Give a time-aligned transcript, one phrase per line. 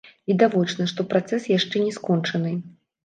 [0.29, 2.57] Відавочна, што працэс яшчэ не скончаны.